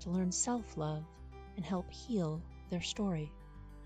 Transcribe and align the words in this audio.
to 0.00 0.10
learn 0.10 0.32
self 0.32 0.76
love 0.76 1.04
and 1.56 1.64
help 1.64 1.90
heal 1.92 2.42
their 2.70 2.80
story. 2.80 3.30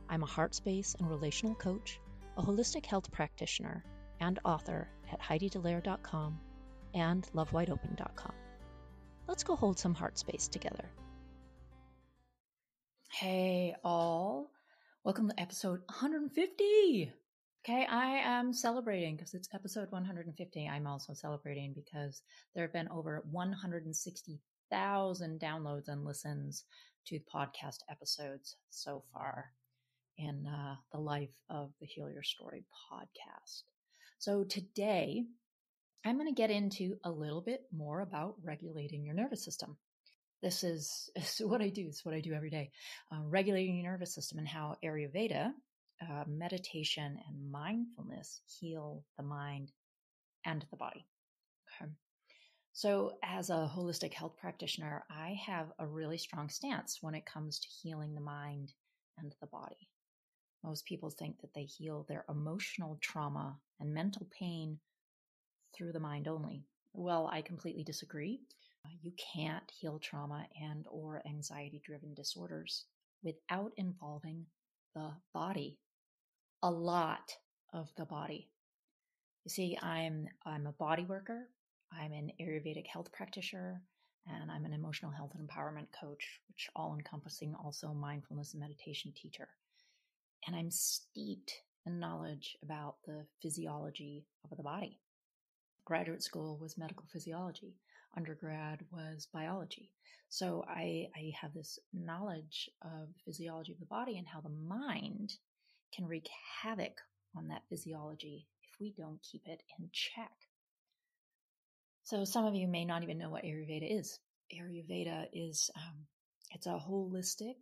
I'm 0.08 0.22
a 0.22 0.26
heart 0.26 0.54
space 0.54 0.94
and 0.98 1.10
relational 1.10 1.54
coach, 1.54 2.00
a 2.36 2.42
holistic 2.42 2.86
health 2.86 3.10
practitioner, 3.10 3.84
and 4.20 4.38
author 4.44 4.88
at 5.12 5.20
HeidiDellaire.com 5.20 6.38
and 6.94 7.28
LoveWideOpen.com. 7.34 8.32
Let's 9.26 9.44
go 9.44 9.56
hold 9.56 9.78
some 9.78 9.94
heart 9.94 10.18
space 10.18 10.48
together. 10.48 10.84
Hey, 13.10 13.74
all. 13.82 14.50
Welcome 15.04 15.28
to 15.28 15.40
episode 15.40 15.80
150. 15.86 17.12
Okay, 17.66 17.86
I 17.86 18.18
am 18.18 18.52
celebrating 18.52 19.16
because 19.16 19.32
it's 19.34 19.48
episode 19.54 19.90
150. 19.90 20.68
I'm 20.68 20.86
also 20.86 21.14
celebrating 21.14 21.72
because 21.74 22.22
there 22.54 22.64
have 22.64 22.72
been 22.72 22.88
over 22.88 23.24
160 23.30 24.40
thousand 24.74 25.38
downloads 25.38 25.86
and 25.86 26.04
listens 26.04 26.64
to 27.06 27.20
podcast 27.32 27.78
episodes 27.88 28.56
so 28.70 29.04
far 29.12 29.52
in 30.18 30.46
uh, 30.46 30.74
the 30.90 30.98
life 30.98 31.34
of 31.48 31.70
the 31.80 31.86
Heal 31.86 32.10
Your 32.10 32.24
Story 32.24 32.64
podcast. 32.90 33.62
So 34.18 34.42
today, 34.42 35.24
I'm 36.04 36.16
going 36.16 36.26
to 36.26 36.34
get 36.34 36.50
into 36.50 36.96
a 37.04 37.10
little 37.10 37.40
bit 37.40 37.62
more 37.72 38.00
about 38.00 38.34
regulating 38.42 39.04
your 39.04 39.14
nervous 39.14 39.44
system. 39.44 39.76
This 40.42 40.64
is, 40.64 41.08
is 41.16 41.40
what 41.44 41.62
I 41.62 41.68
do. 41.68 41.86
It's 41.86 42.04
what 42.04 42.14
I 42.14 42.20
do 42.20 42.32
every 42.32 42.50
day. 42.50 42.72
Uh, 43.12 43.20
regulating 43.26 43.76
your 43.76 43.92
nervous 43.92 44.12
system 44.12 44.38
and 44.38 44.48
how 44.48 44.74
Ayurveda, 44.84 45.52
uh, 46.02 46.24
meditation, 46.26 47.16
and 47.28 47.52
mindfulness 47.52 48.40
heal 48.58 49.04
the 49.18 49.22
mind 49.22 49.70
and 50.44 50.66
the 50.72 50.76
body. 50.76 51.06
Okay. 51.80 51.92
So, 52.76 53.18
as 53.22 53.50
a 53.50 53.70
holistic 53.72 54.12
health 54.14 54.36
practitioner, 54.36 55.04
I 55.08 55.38
have 55.46 55.72
a 55.78 55.86
really 55.86 56.18
strong 56.18 56.48
stance 56.48 56.98
when 57.00 57.14
it 57.14 57.24
comes 57.24 57.60
to 57.60 57.68
healing 57.68 58.16
the 58.16 58.20
mind 58.20 58.72
and 59.16 59.32
the 59.40 59.46
body. 59.46 59.88
Most 60.64 60.84
people 60.84 61.08
think 61.08 61.40
that 61.40 61.54
they 61.54 61.66
heal 61.66 62.04
their 62.08 62.24
emotional 62.28 62.98
trauma 63.00 63.60
and 63.78 63.94
mental 63.94 64.26
pain 64.36 64.80
through 65.72 65.92
the 65.92 66.00
mind 66.00 66.26
only. 66.26 66.64
Well, 66.92 67.28
I 67.32 67.42
completely 67.42 67.84
disagree. 67.84 68.40
Uh, 68.84 68.90
you 69.00 69.12
can't 69.32 69.70
heal 69.70 70.00
trauma 70.00 70.44
and 70.60 70.84
or 70.90 71.22
anxiety 71.28 71.80
driven 71.86 72.12
disorders 72.12 72.86
without 73.22 73.72
involving 73.76 74.46
the 74.96 75.12
body. 75.32 75.78
A 76.64 76.72
lot 76.72 77.36
of 77.72 77.88
the 77.96 78.04
body. 78.04 78.50
You 79.44 79.50
see, 79.50 79.78
I'm 79.80 80.26
I'm 80.44 80.66
a 80.66 80.72
body 80.72 81.04
worker. 81.04 81.48
I'm 82.00 82.12
an 82.12 82.30
Ayurvedic 82.40 82.86
health 82.86 83.12
practitioner 83.12 83.82
and 84.26 84.50
I'm 84.50 84.64
an 84.64 84.72
emotional 84.72 85.12
health 85.12 85.32
and 85.34 85.48
empowerment 85.48 85.88
coach, 86.00 86.40
which 86.48 86.68
all 86.74 86.94
encompassing 86.94 87.54
also 87.54 87.92
mindfulness 87.92 88.54
and 88.54 88.60
meditation 88.60 89.12
teacher. 89.14 89.48
And 90.46 90.56
I'm 90.56 90.70
steeped 90.70 91.52
in 91.86 91.98
knowledge 91.98 92.56
about 92.62 92.96
the 93.06 93.26
physiology 93.42 94.24
of 94.50 94.56
the 94.56 94.62
body. 94.62 94.98
Graduate 95.84 96.22
school 96.22 96.58
was 96.58 96.78
medical 96.78 97.04
physiology. 97.12 97.76
Undergrad 98.16 98.80
was 98.90 99.28
biology. 99.32 99.90
So 100.28 100.64
I, 100.68 101.08
I 101.14 101.32
have 101.40 101.52
this 101.52 101.78
knowledge 101.92 102.70
of 102.82 103.08
the 103.08 103.22
physiology 103.24 103.72
of 103.72 103.80
the 103.80 103.86
body 103.86 104.16
and 104.16 104.26
how 104.26 104.40
the 104.40 104.48
mind 104.48 105.32
can 105.94 106.06
wreak 106.06 106.28
havoc 106.62 106.94
on 107.36 107.48
that 107.48 107.62
physiology 107.68 108.46
if 108.62 108.80
we 108.80 108.94
don't 108.96 109.20
keep 109.22 109.42
it 109.46 109.62
in 109.78 109.90
check. 109.92 110.32
So 112.04 112.24
some 112.24 112.44
of 112.44 112.54
you 112.54 112.68
may 112.68 112.84
not 112.84 113.02
even 113.02 113.16
know 113.16 113.30
what 113.30 113.44
Ayurveda 113.44 113.98
is. 113.98 114.18
Ayurveda 114.52 115.26
is 115.32 115.70
um, 115.74 116.06
it's 116.50 116.66
a 116.66 116.78
holistic 116.78 117.56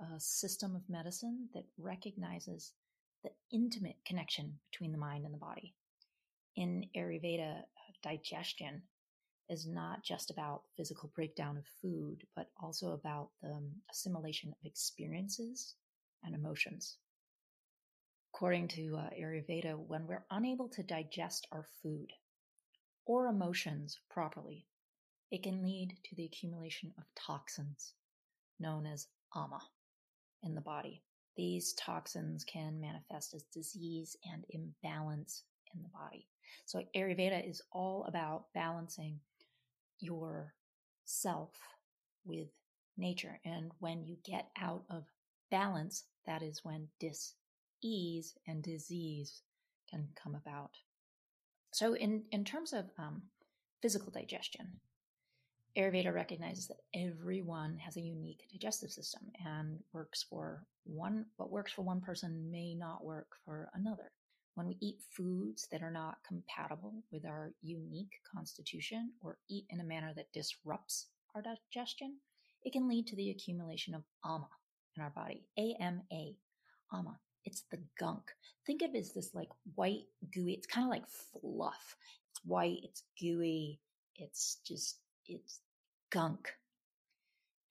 uh, 0.00 0.18
system 0.18 0.76
of 0.76 0.88
medicine 0.88 1.48
that 1.52 1.64
recognizes 1.76 2.72
the 3.24 3.30
intimate 3.52 3.96
connection 4.06 4.60
between 4.70 4.92
the 4.92 4.98
mind 4.98 5.24
and 5.24 5.34
the 5.34 5.38
body. 5.38 5.74
In 6.54 6.86
Ayurveda, 6.96 7.62
digestion 8.00 8.82
is 9.48 9.66
not 9.66 10.04
just 10.04 10.30
about 10.30 10.62
physical 10.76 11.10
breakdown 11.16 11.56
of 11.56 11.64
food, 11.82 12.22
but 12.36 12.50
also 12.62 12.92
about 12.92 13.30
the 13.42 13.50
um, 13.50 13.72
assimilation 13.90 14.50
of 14.50 14.64
experiences 14.64 15.74
and 16.22 16.36
emotions. 16.36 16.98
According 18.32 18.68
to 18.68 18.96
uh, 18.96 19.10
Ayurveda, 19.20 19.76
when 19.76 20.06
we're 20.06 20.24
unable 20.30 20.68
to 20.68 20.84
digest 20.84 21.48
our 21.50 21.66
food, 21.82 22.12
or 23.08 23.26
emotions 23.26 23.98
properly, 24.10 24.66
it 25.32 25.42
can 25.42 25.64
lead 25.64 25.96
to 26.04 26.14
the 26.14 26.26
accumulation 26.26 26.92
of 26.98 27.04
toxins 27.16 27.94
known 28.60 28.86
as 28.86 29.08
ama 29.34 29.60
in 30.42 30.54
the 30.54 30.60
body. 30.60 31.02
These 31.36 31.72
toxins 31.72 32.44
can 32.44 32.80
manifest 32.80 33.34
as 33.34 33.44
disease 33.44 34.16
and 34.32 34.44
imbalance 34.50 35.44
in 35.74 35.82
the 35.82 35.88
body. 35.88 36.28
So 36.66 36.82
Ayurveda 36.94 37.48
is 37.48 37.62
all 37.72 38.04
about 38.04 38.46
balancing 38.54 39.20
your 40.00 40.54
self 41.04 41.52
with 42.24 42.48
nature. 42.96 43.40
And 43.44 43.70
when 43.78 44.04
you 44.04 44.16
get 44.24 44.48
out 44.60 44.84
of 44.90 45.04
balance, 45.50 46.04
that 46.26 46.42
is 46.42 46.60
when 46.62 46.88
dis-ease 47.00 48.34
and 48.46 48.62
disease 48.62 49.40
can 49.88 50.08
come 50.22 50.34
about. 50.34 50.70
So, 51.78 51.94
in, 51.94 52.24
in 52.32 52.44
terms 52.44 52.72
of 52.72 52.86
um, 52.98 53.22
physical 53.82 54.10
digestion, 54.10 54.66
Ayurveda 55.76 56.12
recognizes 56.12 56.66
that 56.66 56.82
everyone 56.92 57.78
has 57.78 57.96
a 57.96 58.00
unique 58.00 58.42
digestive 58.50 58.90
system 58.90 59.22
and 59.46 59.78
works 59.92 60.24
for 60.28 60.64
one, 60.82 61.26
what 61.36 61.52
works 61.52 61.70
for 61.70 61.82
one 61.82 62.00
person 62.00 62.50
may 62.50 62.74
not 62.74 63.04
work 63.04 63.28
for 63.44 63.70
another. 63.74 64.10
When 64.56 64.66
we 64.66 64.76
eat 64.80 64.98
foods 65.16 65.68
that 65.70 65.84
are 65.84 65.92
not 65.92 66.16
compatible 66.26 67.04
with 67.12 67.24
our 67.24 67.52
unique 67.62 68.14
constitution 68.34 69.12
or 69.22 69.38
eat 69.48 69.66
in 69.70 69.78
a 69.78 69.84
manner 69.84 70.12
that 70.16 70.32
disrupts 70.32 71.06
our 71.36 71.42
digestion, 71.42 72.16
it 72.64 72.72
can 72.72 72.88
lead 72.88 73.06
to 73.06 73.14
the 73.14 73.30
accumulation 73.30 73.94
of 73.94 74.02
ama 74.24 74.48
in 74.96 75.02
our 75.04 75.10
body. 75.10 75.44
A 75.56 75.76
M 75.80 76.02
A, 76.12 76.34
ama. 76.92 77.20
It's 77.48 77.64
the 77.70 77.80
gunk. 77.98 78.30
Think 78.66 78.82
of 78.82 78.94
it 78.94 78.98
as 78.98 79.14
this 79.14 79.34
like 79.34 79.48
white, 79.74 80.04
gooey, 80.34 80.52
it's 80.52 80.66
kind 80.66 80.84
of 80.84 80.90
like 80.90 81.08
fluff. 81.08 81.96
It's 82.30 82.44
white, 82.44 82.80
it's 82.82 83.02
gooey, 83.18 83.80
it's 84.16 84.58
just, 84.66 84.98
it's 85.24 85.60
gunk. 86.10 86.52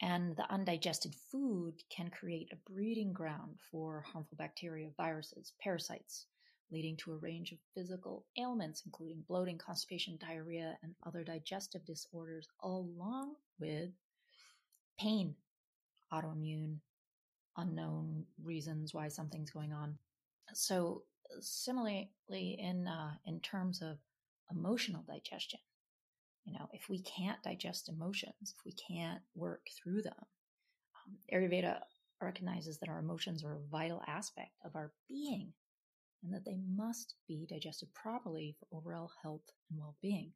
And 0.02 0.36
the 0.36 0.52
undigested 0.52 1.14
food 1.32 1.76
can 1.96 2.10
create 2.10 2.52
a 2.52 2.72
breeding 2.72 3.14
ground 3.14 3.60
for 3.70 4.02
harmful 4.02 4.36
bacteria, 4.36 4.90
viruses, 4.98 5.54
parasites, 5.62 6.26
leading 6.72 6.98
to 6.98 7.14
a 7.14 7.18
range 7.18 7.52
of 7.52 7.60
physical 7.76 8.26
ailments, 8.36 8.82
including 8.84 9.24
bloating, 9.28 9.60
constipation, 9.60 10.18
diarrhea, 10.20 10.76
and 10.82 10.96
other 11.06 11.24
digestive 11.24 11.86
disorders, 11.86 12.48
along 12.64 13.36
with 13.60 13.92
pain, 15.00 15.36
autoimmune, 16.12 16.78
unknown 17.58 18.26
reasons 18.44 18.94
why 18.94 19.08
something's 19.08 19.52
going 19.52 19.74
on. 19.74 19.98
So 20.54 21.04
similarly, 21.40 22.10
in 22.30 22.88
uh, 22.88 23.12
in 23.26 23.40
terms 23.42 23.82
of 23.82 23.98
emotional 24.52 25.04
digestion, 25.08 25.60
you 26.46 26.54
know, 26.54 26.70
if 26.72 26.88
we 26.90 27.02
can't 27.02 27.42
digest 27.44 27.90
emotions, 27.90 28.34
if 28.42 28.66
we 28.66 28.74
can't 28.74 29.22
work 29.36 29.68
through 29.76 30.04
them, 30.04 30.14
um, 30.96 31.18
Ayurveda 31.34 31.80
recognizes 32.22 32.80
that 32.80 32.90
our 32.90 33.00
emotions 33.00 33.44
are 33.44 33.56
a 33.56 33.70
vital 33.70 34.02
aspect 34.08 34.52
of 34.66 34.76
our 34.76 34.92
being 35.08 35.52
and 36.24 36.34
that 36.34 36.46
they 36.46 36.58
must 36.76 37.16
be 37.28 37.46
digested 37.48 37.94
properly 37.94 38.56
for 38.60 38.78
overall 38.78 39.12
health 39.22 39.44
and 39.70 39.80
well-being. 39.80 40.32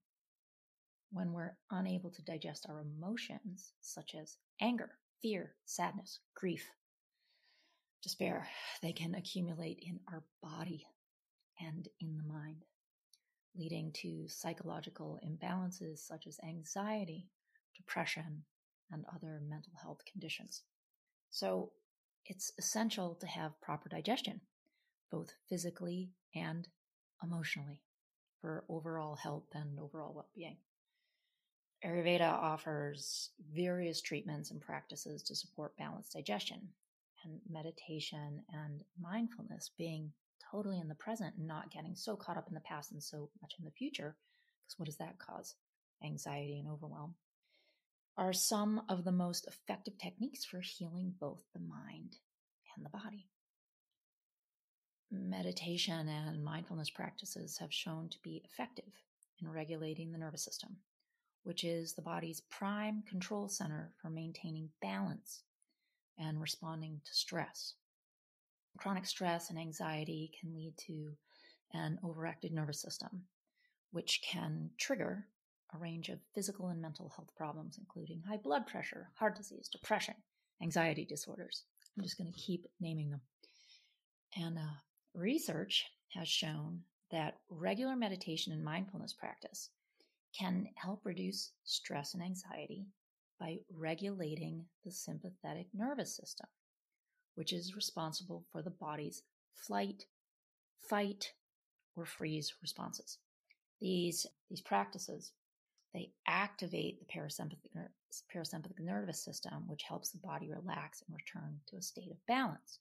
When 1.12 1.34
we're 1.34 1.58
unable 1.72 2.12
to 2.12 2.22
digest 2.22 2.66
our 2.70 2.82
emotions, 2.82 3.74
such 3.82 4.16
as 4.16 4.38
anger, 4.62 4.92
fear, 5.22 5.56
sadness, 5.66 6.20
grief, 6.36 6.70
despair, 8.02 8.48
they 8.82 8.94
can 8.94 9.16
accumulate 9.16 9.80
in 9.86 10.00
our 10.12 10.24
body 10.42 10.86
and 11.60 11.88
in 12.00 12.18
the 12.18 12.24
mind, 12.24 12.66
leading 13.56 13.92
to 13.92 14.28
psychological 14.28 15.20
imbalances 15.26 16.00
such 16.00 16.26
as 16.28 16.40
anxiety, 16.44 17.28
depression, 17.76 18.44
and 18.92 19.06
other 19.14 19.42
mental 19.48 19.74
health 19.82 20.00
conditions. 20.12 20.64
So 21.30 21.72
it's 22.26 22.52
essential 22.58 23.16
to 23.16 23.28
have 23.28 23.60
proper 23.62 23.90
digestion, 23.90 24.42
both 25.12 25.34
physically 25.50 26.12
and 26.36 26.68
emotionally, 27.24 27.82
for 28.42 28.64
overall 28.70 29.16
health 29.16 29.48
and 29.54 29.80
overall 29.80 30.14
well 30.14 30.30
being. 30.36 30.58
Ayurveda 31.86 32.32
offers 32.32 33.32
various 33.54 34.02
treatments 34.02 34.52
and 34.52 34.62
practices 34.62 35.24
to 35.24 35.36
support 35.36 35.78
balanced 35.78 36.14
digestion 36.14 36.70
and 37.24 37.40
meditation 37.50 38.44
and 38.52 38.84
mindfulness 39.00 39.72
being 39.78 40.12
totally 40.52 40.80
in 40.80 40.88
the 40.88 40.96
present 40.96 41.36
and 41.38 41.48
not 41.48 41.72
getting 41.72 41.96
so 41.96 42.16
caught 42.16 42.38
up 42.38 42.48
in 42.48 42.54
the 42.54 42.62
past 42.62 42.92
and 42.92 43.02
so 43.02 43.30
much 43.42 43.54
in 43.60 43.66
the 43.66 43.72
future. 43.72 44.16
Because 44.66 44.80
what 44.80 44.86
does 44.86 44.98
that 44.98 45.20
cause? 45.20 45.56
Anxiety 46.04 46.60
and 46.60 46.68
overwhelm 46.70 47.16
are 48.18 48.34
some 48.34 48.82
of 48.90 49.04
the 49.04 49.12
most 49.12 49.48
effective 49.48 49.98
techniques 49.98 50.44
for 50.44 50.60
healing 50.60 51.14
both 51.20 51.42
the 51.54 51.60
mind 51.60 52.18
and 52.76 52.86
the 52.86 52.90
body. 52.90 53.28
Meditation 55.12 56.08
and 56.08 56.44
mindfulness 56.44 56.90
practices 56.90 57.58
have 57.60 57.74
shown 57.74 58.10
to 58.10 58.18
be 58.24 58.42
effective 58.46 58.92
in 59.42 59.50
regulating 59.50 60.12
the 60.12 60.18
nervous 60.18 60.44
system, 60.44 60.78
which 61.44 61.64
is 61.64 61.94
the 61.94 62.02
body's 62.02 62.42
prime 62.50 63.04
control 63.08 63.48
center 63.48 63.92
for 64.02 64.10
maintaining 64.10 64.70
balance 64.82 65.44
and 66.22 66.40
responding 66.40 67.02
to 67.06 67.14
stress. 67.14 67.74
Chronic 68.78 69.06
stress 69.06 69.50
and 69.50 69.60
anxiety 69.60 70.32
can 70.40 70.56
lead 70.56 70.74
to 70.88 71.12
an 71.74 72.00
overactive 72.04 72.52
nervous 72.52 72.82
system, 72.82 73.24
which 73.92 74.22
can 74.24 74.70
trigger 74.78 75.26
a 75.74 75.78
range 75.78 76.10
of 76.10 76.20
physical 76.36 76.68
and 76.68 76.82
mental 76.82 77.12
health 77.16 77.32
problems, 77.36 77.78
including 77.78 78.22
high 78.28 78.38
blood 78.38 78.68
pressure, 78.68 79.10
heart 79.16 79.36
disease, 79.36 79.70
depression, 79.70 80.16
anxiety 80.62 81.06
disorders. 81.06 81.64
I'm 81.98 82.04
just 82.04 82.18
going 82.18 82.32
to 82.32 82.40
keep 82.40 82.68
naming 82.80 83.10
them. 83.10 83.22
And 84.38 84.58
uh, 84.58 84.74
research 85.14 85.86
has 86.14 86.28
shown 86.28 86.82
that 87.12 87.38
regular 87.50 87.96
meditation 87.96 88.54
and 88.54 88.64
mindfulness 88.64 89.14
practice 89.14 89.70
can 90.38 90.68
help 90.76 91.02
reduce 91.04 91.52
stress 91.64 92.14
and 92.14 92.24
anxiety 92.24 92.86
by 93.42 93.58
regulating 93.76 94.64
the 94.86 94.92
sympathetic 94.92 95.68
nervous 95.74 96.16
system, 96.16 96.48
which 97.34 97.52
is 97.52 97.76
responsible 97.76 98.46
for 98.52 98.62
the 98.62 98.70
body's 98.70 99.24
flight, 99.56 100.06
fight, 100.88 101.34
or 101.96 102.06
freeze 102.06 102.54
responses. 102.62 103.18
These, 103.82 104.28
these 104.50 104.62
practices 104.62 105.32
they 105.94 106.12
activate 106.26 107.00
the 107.00 107.06
parasympathetic, 107.06 107.90
parasympathetic 108.34 108.80
nervous 108.80 109.24
system, 109.24 109.68
which 109.68 109.84
helps 109.84 110.10
the 110.10 110.20
body 110.20 110.50
relax 110.50 111.04
and 111.06 111.16
return 111.16 111.60
to 111.68 111.76
a 111.76 111.82
state 111.82 112.12
of 112.12 112.26
balance. 112.28 112.80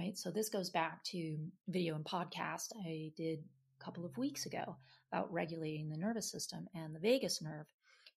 Right. 0.00 0.16
So 0.16 0.30
this 0.30 0.48
goes 0.48 0.70
back 0.70 1.04
to 1.12 1.36
video 1.68 1.94
and 1.94 2.04
podcast 2.04 2.72
I 2.84 3.12
did 3.16 3.38
a 3.80 3.84
couple 3.84 4.04
of 4.04 4.16
weeks 4.16 4.46
ago 4.46 4.76
about 5.12 5.32
regulating 5.32 5.90
the 5.90 5.96
nervous 5.96 6.30
system 6.30 6.66
and 6.74 6.94
the 6.94 7.00
vagus 7.00 7.42
nerve, 7.42 7.66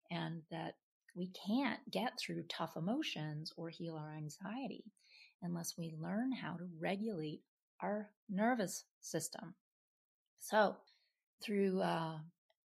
and 0.09 0.41
that 0.49 0.75
we 1.17 1.31
can't 1.47 1.79
get 1.91 2.13
through 2.19 2.43
tough 2.43 2.77
emotions 2.77 3.51
or 3.57 3.69
heal 3.69 3.95
our 3.95 4.15
anxiety 4.15 4.83
unless 5.41 5.75
we 5.77 5.95
learn 5.99 6.31
how 6.31 6.53
to 6.53 6.69
regulate 6.79 7.41
our 7.81 8.11
nervous 8.29 8.85
system. 9.01 9.55
So, 10.39 10.77
through 11.43 11.81
uh, 11.81 12.19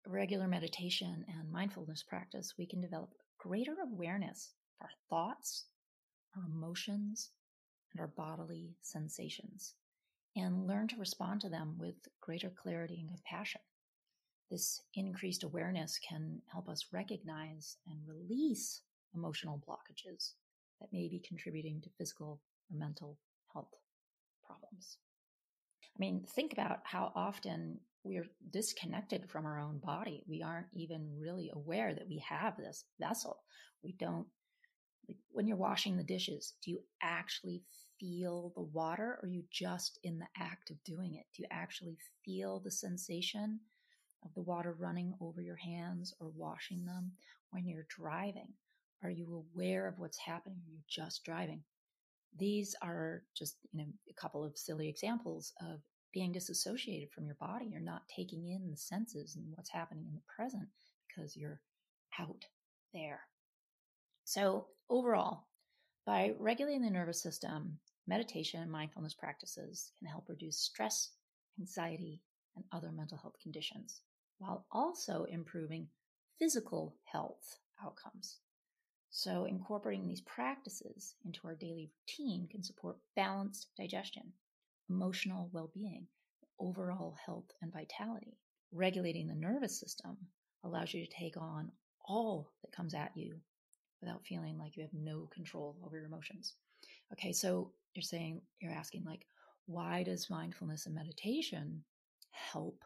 regular 0.07 0.47
meditation 0.47 1.25
and 1.27 1.51
mindfulness 1.51 2.03
practice, 2.03 2.53
we 2.57 2.67
can 2.67 2.81
develop 2.81 3.09
greater 3.39 3.75
awareness 3.83 4.53
of 4.79 4.85
our 4.85 4.91
thoughts, 5.09 5.65
our 6.35 6.43
emotions, 6.45 7.31
and 7.91 8.01
our 8.01 8.07
bodily 8.07 8.75
sensations, 8.81 9.73
and 10.35 10.67
learn 10.67 10.87
to 10.89 10.97
respond 10.97 11.41
to 11.41 11.49
them 11.49 11.75
with 11.79 11.95
greater 12.21 12.49
clarity 12.49 12.99
and 12.99 13.09
compassion. 13.09 13.61
This 14.51 14.81
increased 14.93 15.43
awareness 15.43 15.99
can 16.07 16.41
help 16.51 16.69
us 16.69 16.87
recognize 16.91 17.77
and 17.87 17.99
release 18.07 18.81
emotional 19.15 19.61
blockages 19.67 20.33
that 20.79 20.91
may 20.91 21.07
be 21.07 21.23
contributing 21.27 21.81
to 21.81 21.89
physical 21.97 22.41
or 22.71 22.77
mental 22.77 23.17
health 23.53 23.73
problems. 24.45 24.97
I 25.95 25.99
mean, 25.99 26.25
think 26.35 26.53
about 26.53 26.79
how 26.83 27.11
often 27.15 27.79
we're 28.03 28.27
disconnected 28.51 29.29
from 29.29 29.45
our 29.45 29.59
own 29.59 29.79
body. 29.79 30.23
We 30.27 30.43
aren't 30.43 30.67
even 30.73 31.17
really 31.19 31.51
aware 31.53 31.93
that 31.93 32.07
we 32.07 32.23
have 32.27 32.57
this 32.57 32.85
vessel. 32.99 33.37
We 33.83 33.93
don't, 33.93 34.27
like, 35.07 35.17
when 35.31 35.47
you're 35.47 35.57
washing 35.57 35.97
the 35.97 36.03
dishes, 36.03 36.53
do 36.63 36.71
you 36.71 36.79
actually 37.01 37.63
feel 37.99 38.51
the 38.55 38.61
water 38.61 39.19
or 39.21 39.25
are 39.25 39.31
you 39.31 39.43
just 39.51 39.99
in 40.03 40.19
the 40.19 40.27
act 40.37 40.71
of 40.71 40.83
doing 40.83 41.15
it? 41.15 41.25
Do 41.35 41.43
you 41.43 41.47
actually 41.51 41.97
feel 42.25 42.59
the 42.59 42.71
sensation 42.71 43.59
of 44.25 44.33
the 44.33 44.41
water 44.41 44.75
running 44.77 45.13
over 45.19 45.41
your 45.41 45.55
hands 45.55 46.13
or 46.19 46.29
washing 46.35 46.85
them 46.85 47.11
when 47.51 47.67
you're 47.67 47.87
driving? 47.89 48.53
Are 49.03 49.09
you 49.09 49.45
aware 49.55 49.87
of 49.87 49.99
what's 49.99 50.17
happening? 50.17 50.59
Are 50.65 50.71
you 50.71 50.79
just 50.87 51.23
driving? 51.23 51.63
These 52.37 52.75
are 52.81 53.23
just, 53.35 53.57
you 53.71 53.79
know, 53.79 53.87
a 54.09 54.13
couple 54.13 54.43
of 54.43 54.57
silly 54.57 54.87
examples 54.89 55.53
of 55.61 55.81
being 56.13 56.31
disassociated 56.31 57.11
from 57.11 57.25
your 57.25 57.35
body. 57.35 57.65
You're 57.65 57.81
not 57.81 58.07
taking 58.07 58.47
in 58.47 58.69
the 58.69 58.77
senses 58.77 59.35
and 59.35 59.45
what's 59.55 59.71
happening 59.71 60.05
in 60.07 60.15
the 60.15 60.21
present 60.35 60.67
because 61.07 61.35
you're 61.35 61.59
out 62.19 62.45
there. 62.93 63.21
So, 64.23 64.67
overall, 64.89 65.47
by 66.05 66.33
regulating 66.39 66.81
the 66.81 66.89
nervous 66.89 67.21
system, 67.21 67.79
meditation 68.07 68.61
and 68.61 68.71
mindfulness 68.71 69.13
practices 69.13 69.91
can 69.99 70.07
help 70.07 70.29
reduce 70.29 70.57
stress, 70.57 71.11
anxiety, 71.59 72.21
and 72.55 72.65
other 72.71 72.91
mental 72.91 73.17
health 73.17 73.35
conditions, 73.41 74.01
while 74.37 74.65
also 74.71 75.25
improving 75.25 75.87
physical 76.39 76.95
health 77.05 77.59
outcomes. 77.83 78.39
So, 79.09 79.45
incorporating 79.45 80.07
these 80.07 80.21
practices 80.21 81.15
into 81.23 81.47
our 81.47 81.55
daily 81.55 81.91
routine 82.07 82.47
can 82.47 82.63
support 82.63 82.97
balanced 83.15 83.67
digestion, 83.77 84.33
emotional 84.89 85.49
well 85.53 85.69
being, 85.73 86.07
overall 86.59 87.15
health 87.25 87.51
and 87.61 87.71
vitality. 87.71 88.37
Regulating 88.71 89.27
the 89.27 89.35
nervous 89.35 89.79
system 89.79 90.17
allows 90.63 90.93
you 90.93 91.05
to 91.05 91.11
take 91.11 91.37
on 91.37 91.71
all 92.05 92.51
that 92.61 92.71
comes 92.71 92.93
at 92.93 93.15
you 93.15 93.39
without 94.01 94.25
feeling 94.25 94.57
like 94.57 94.75
you 94.75 94.83
have 94.83 94.93
no 94.93 95.27
control 95.33 95.77
over 95.85 95.95
your 95.97 96.07
emotions. 96.07 96.55
Okay, 97.11 97.31
so 97.31 97.71
you're 97.93 98.01
saying, 98.01 98.41
you're 98.59 98.73
asking, 98.73 99.03
like, 99.05 99.25
why 99.67 100.03
does 100.03 100.29
mindfulness 100.29 100.87
and 100.87 100.95
meditation 100.95 101.83
help 102.31 102.83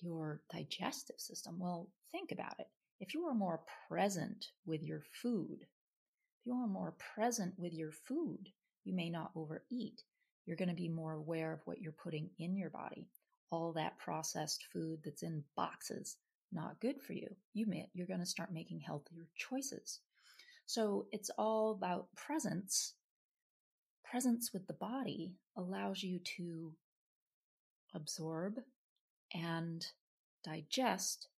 your 0.00 0.40
digestive 0.52 1.18
system? 1.18 1.58
Well, 1.58 1.88
think 2.12 2.32
about 2.32 2.58
it. 2.58 2.66
If 3.00 3.14
you 3.14 3.26
are 3.26 3.34
more 3.34 3.60
present 3.88 4.46
with 4.66 4.82
your 4.82 5.02
food, 5.22 5.58
if 5.60 6.46
you 6.46 6.54
are 6.54 6.66
more 6.66 6.94
present 7.14 7.54
with 7.58 7.72
your 7.72 7.92
food, 7.92 8.48
you 8.84 8.94
may 8.94 9.10
not 9.10 9.30
overeat 9.34 10.02
you're 10.50 10.56
going 10.56 10.68
to 10.68 10.74
be 10.74 10.88
more 10.88 11.12
aware 11.12 11.52
of 11.52 11.60
what 11.64 11.80
you're 11.80 11.92
putting 11.92 12.30
in 12.40 12.56
your 12.56 12.70
body. 12.70 13.06
All 13.52 13.72
that 13.74 13.98
processed 13.98 14.66
food 14.72 14.98
that's 15.04 15.22
in 15.22 15.44
boxes, 15.56 16.16
not 16.52 16.80
good 16.80 17.00
for 17.00 17.12
you. 17.12 17.28
You 17.54 17.66
may, 17.66 17.88
you're 17.92 18.08
going 18.08 18.18
to 18.18 18.26
start 18.26 18.52
making 18.52 18.80
healthier 18.80 19.28
choices. 19.36 20.00
So 20.66 21.06
it's 21.12 21.30
all 21.38 21.70
about 21.70 22.08
presence. 22.16 22.94
Presence 24.04 24.50
with 24.52 24.66
the 24.66 24.72
body 24.74 25.34
allows 25.56 26.02
you 26.02 26.20
to 26.36 26.72
absorb 27.94 28.54
and 29.34 29.86
digest 30.44 31.28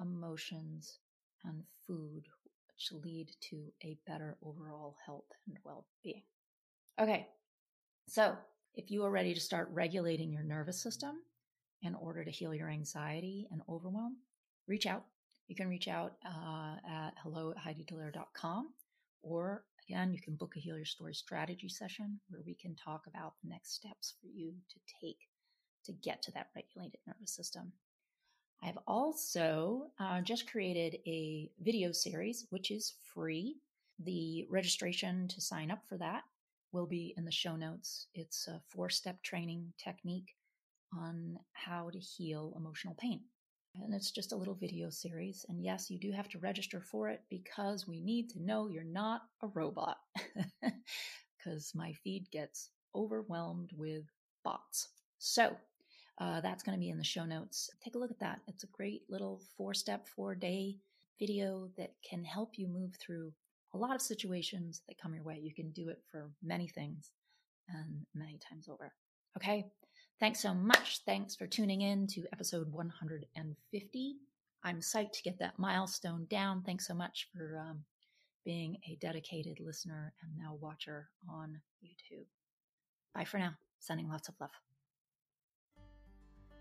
emotions 0.00 0.98
and 1.44 1.62
food, 1.86 2.24
which 2.68 3.02
lead 3.04 3.30
to 3.40 3.72
a 3.82 3.98
better 4.06 4.36
overall 4.42 4.96
health 5.04 5.28
and 5.46 5.58
well 5.64 5.86
being. 6.02 6.22
Okay, 7.00 7.28
so, 8.08 8.36
if 8.74 8.90
you 8.90 9.04
are 9.04 9.10
ready 9.10 9.34
to 9.34 9.40
start 9.40 9.68
regulating 9.72 10.32
your 10.32 10.42
nervous 10.42 10.82
system 10.82 11.22
in 11.82 11.94
order 11.94 12.24
to 12.24 12.30
heal 12.30 12.54
your 12.54 12.68
anxiety 12.68 13.46
and 13.50 13.62
overwhelm, 13.68 14.16
reach 14.66 14.86
out. 14.86 15.04
You 15.48 15.56
can 15.56 15.68
reach 15.68 15.88
out 15.88 16.14
uh, 16.24 16.76
at 16.88 17.14
hello 17.22 17.52
at 17.52 17.58
HeidiDellaire.com 17.58 18.70
or 19.22 19.64
again, 19.88 20.12
you 20.12 20.20
can 20.20 20.36
book 20.36 20.54
a 20.56 20.60
Heal 20.60 20.76
Your 20.76 20.84
Story 20.84 21.14
strategy 21.14 21.68
session 21.68 22.20
where 22.28 22.42
we 22.46 22.54
can 22.54 22.74
talk 22.74 23.06
about 23.06 23.34
the 23.42 23.48
next 23.48 23.74
steps 23.74 24.14
for 24.20 24.26
you 24.26 24.52
to 24.70 24.78
take 25.00 25.18
to 25.84 25.92
get 25.92 26.22
to 26.22 26.32
that 26.32 26.48
regulated 26.54 27.00
nervous 27.06 27.32
system. 27.32 27.72
I've 28.62 28.78
also 28.86 29.90
uh, 29.98 30.20
just 30.22 30.50
created 30.50 30.98
a 31.06 31.50
video 31.60 31.92
series, 31.92 32.46
which 32.50 32.70
is 32.70 32.94
free. 33.14 33.56
The 33.98 34.46
registration 34.50 35.28
to 35.28 35.40
sign 35.40 35.70
up 35.70 35.82
for 35.88 35.98
that 35.98 36.22
will 36.72 36.86
be 36.86 37.14
in 37.16 37.24
the 37.24 37.30
show 37.30 37.56
notes. 37.56 38.06
It's 38.14 38.48
a 38.48 38.60
four 38.68 38.88
step 38.90 39.22
training 39.22 39.72
technique 39.78 40.34
on 40.98 41.38
how 41.52 41.90
to 41.90 41.98
heal 41.98 42.54
emotional 42.56 42.96
pain. 42.98 43.20
And 43.82 43.92
it's 43.92 44.12
just 44.12 44.32
a 44.32 44.36
little 44.36 44.54
video 44.54 44.88
series. 44.88 45.44
And 45.48 45.62
yes, 45.62 45.90
you 45.90 45.98
do 45.98 46.12
have 46.12 46.28
to 46.30 46.38
register 46.38 46.80
for 46.80 47.08
it 47.08 47.22
because 47.28 47.88
we 47.88 48.00
need 48.00 48.30
to 48.30 48.42
know 48.42 48.68
you're 48.68 48.84
not 48.84 49.22
a 49.42 49.48
robot. 49.48 49.98
because 51.44 51.72
my 51.74 51.92
feed 51.92 52.30
gets 52.30 52.70
overwhelmed 52.94 53.70
with 53.76 54.04
bots. 54.44 54.88
So 55.18 55.56
uh, 56.18 56.40
that's 56.40 56.62
going 56.62 56.76
to 56.76 56.80
be 56.80 56.90
in 56.90 56.98
the 56.98 57.04
show 57.04 57.24
notes. 57.24 57.70
Take 57.82 57.94
a 57.94 57.98
look 57.98 58.10
at 58.10 58.20
that. 58.20 58.40
It's 58.46 58.64
a 58.64 58.68
great 58.68 59.02
little 59.08 59.40
four 59.56 59.74
step, 59.74 60.06
four 60.06 60.34
day 60.34 60.76
video 61.18 61.68
that 61.76 61.92
can 62.08 62.24
help 62.24 62.52
you 62.56 62.68
move 62.68 62.94
through 63.00 63.32
a 63.72 63.78
lot 63.78 63.94
of 63.94 64.02
situations 64.02 64.82
that 64.86 65.00
come 65.00 65.14
your 65.14 65.24
way. 65.24 65.38
You 65.42 65.54
can 65.54 65.70
do 65.70 65.88
it 65.88 66.00
for 66.10 66.30
many 66.42 66.68
things 66.68 67.10
and 67.68 68.06
many 68.14 68.38
times 68.48 68.68
over. 68.68 68.92
Okay. 69.36 69.66
Thanks 70.20 70.40
so 70.40 70.54
much. 70.54 71.00
Thanks 71.04 71.34
for 71.34 71.46
tuning 71.46 71.80
in 71.80 72.06
to 72.08 72.24
episode 72.32 72.70
150. 72.70 74.14
I'm 74.62 74.80
psyched 74.80 75.12
to 75.12 75.22
get 75.22 75.38
that 75.40 75.58
milestone 75.58 76.26
down. 76.30 76.62
Thanks 76.62 76.86
so 76.86 76.94
much 76.94 77.28
for 77.34 77.58
um, 77.58 77.80
being 78.44 78.76
a 78.88 78.96
dedicated 79.00 79.58
listener 79.60 80.14
and 80.22 80.30
now 80.38 80.56
watcher 80.60 81.08
on 81.28 81.60
YouTube. 81.84 82.26
Bye 83.14 83.24
for 83.24 83.38
now. 83.38 83.54
Sending 83.80 84.08
lots 84.08 84.28
of 84.28 84.34
love. 84.40 84.73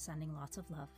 Sending 0.00 0.34
lots 0.34 0.56
of 0.56 0.64
love. 0.70 0.88